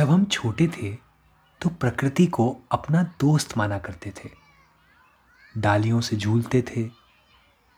जब 0.00 0.10
हम 0.10 0.24
छोटे 0.24 0.66
थे 0.68 0.90
तो 1.60 1.68
प्रकृति 1.70 2.26
को 2.26 2.44
अपना 2.72 3.02
दोस्त 3.20 3.56
माना 3.58 3.78
करते 3.78 4.10
थे। 4.10 4.28
डालियों 5.58 6.00
से 6.00 6.16
झूलते 6.16 6.62
थे, 6.62 6.84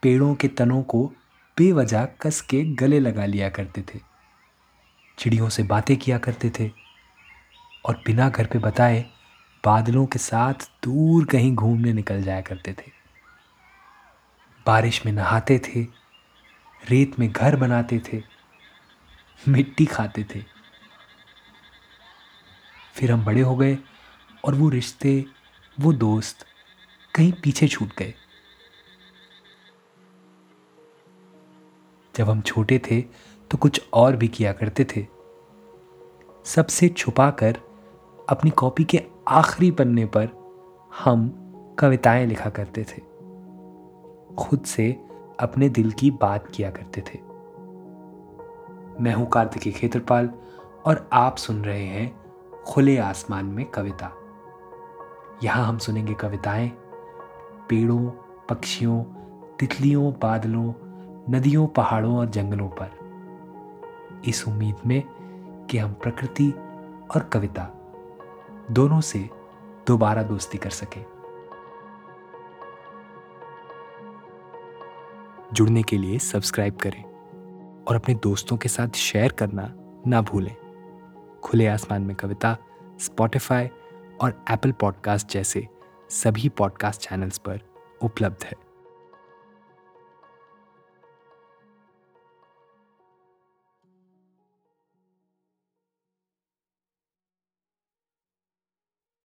पेड़ों 0.03 0.35
के 0.35 0.49
तनों 0.49 0.83
को 0.83 1.05
बेवजह 1.57 2.05
कस 2.05 2.41
के 2.41 2.63
गले 2.65 3.01
लगा 3.01 3.25
लिया 3.25 3.49
करते 3.49 3.83
थे। 3.83 4.01
चिड़ियों 5.19 5.49
से 5.49 5.63
बातें 5.63 5.97
किया 5.97 6.19
करते 6.19 6.51
थे, 6.51 6.71
और 7.85 8.03
बिना 8.07 8.29
घर 8.29 8.47
पे 8.47 8.59
बताए 8.59 9.05
बादलों 9.65 10.07
के 10.07 10.19
साथ 10.19 10.71
दूर 10.85 11.25
कहीं 11.25 11.55
घूमने 11.55 11.93
निकल 11.93 12.23
जाया 12.23 12.41
करते 12.41 12.73
थे। 12.73 12.93
बारिश 14.67 15.07
में 15.07 15.13
नहाते 15.13 15.59
थे, 15.59 15.83
रेत 16.91 17.19
में 17.19 17.31
घर 17.33 17.57
बनाते 17.57 18.03
थे, 18.13 18.23
मिट्टी 19.49 19.87
खाते 19.87 20.27
थे। 20.35 20.62
फिर 23.03 23.13
हम 23.13 23.25
बड़े 23.25 23.41
हो 23.41 23.57
गए 23.57 23.79
और 24.45 24.55
वो 24.55 24.69
रिश्ते, 24.69 25.25
वो 25.81 25.93
दोस्त 25.93 26.47
कहीं 27.15 27.33
पीछे 27.33 27.69
छूट 27.69 27.89
गए। 27.99 28.15
जब 32.17 32.31
हम 32.31 32.41
छोटे 32.41 32.79
थे 32.79 33.01
तो 33.51 33.59
कुछ 33.59 33.89
और 33.93 34.17
भी 34.17 34.29
किया 34.29 34.53
करते 34.53 34.85
थे। 34.85 35.07
सबसे 36.45 36.89
छुपाकर 36.89 37.59
अपनी 38.29 38.51
कॉपी 38.51 38.85
के 38.85 39.03
आखिरी 39.29 39.71
पन्ने 39.71 40.07
पर 40.07 40.29
हम 41.05 41.29
कविताएँ 41.79 42.27
लिखा 42.27 42.51
करते 42.51 42.83
थे। 42.83 43.03
खुद 44.35 44.65
से 44.65 45.01
अपने 45.41 45.69
दिल 45.69 45.93
की 45.93 46.11
बात 46.11 46.53
किया 46.55 46.71
करते 46.71 47.01
थे। 47.01 47.19
मैं 49.03 49.15
हूँ 49.15 49.29
कार्तिकी 49.29 49.73
खेत्रपाल 49.73 50.31
और 50.85 51.11
आप 51.13 51.37
सुन 51.37 51.65
रहे 51.65 51.85
हैं 51.85 52.22
खुले 52.67 52.99
आसमान 52.99 53.45
में 53.45 53.67
कविता। 53.67 54.13
यहाँ 55.43 55.67
हम 55.67 55.79
सुनेंगे 55.79 56.15
कविताएँ। 56.15 56.69
पेड़ों, 57.69 58.11
पक्षियों, 58.49 59.03
तितलियों, 59.57 60.13
बादलों, 60.13 60.73
नदियों, 61.31 61.67
पहाड़ों 61.67 62.17
और 62.17 62.27
जंगलों 62.27 62.69
पर। 62.69 63.03
इस 64.25 64.49
उम्मीद 64.49 64.77
में 64.87 65.03
कि 65.71 65.79
हम 65.79 65.93
प्रकृति 65.93 66.51
और 67.15 67.31
कविता 67.33 67.71
दोनों 68.71 69.01
से 69.01 69.31
दोबारा 69.87 70.23
दोस्ती 70.23 70.59
कर 70.59 70.71
सकें। 70.71 71.07
जुड़ने 75.53 75.83
के 75.83 75.99
लिए 75.99 76.19
सब्सक्राइब 76.19 76.77
करें 76.77 77.05
और 77.89 77.97
अपने 77.97 78.15
दोस्तों 78.15 78.57
के 78.57 78.69
साथ 78.69 78.89
शेयर 78.89 79.33
करना 79.33 79.73
ना 80.07 80.23
भूलें। 80.23 80.62
खुले 81.45 81.67
आसमान 81.67 82.03
में 82.03 82.17
कविता 82.17 82.57
स्पॉटिफाई 83.01 83.67
और 84.21 84.45
एप्पल 84.51 84.73
पॉडकास्ट 84.73 85.33
जैसे 85.33 85.69
सभी 86.11 86.49
पॉडकास्ट 86.49 87.01
चैनल्स 87.01 87.39
पर 87.39 87.61
उपलब्ध 88.03 88.45
है। 88.45 88.62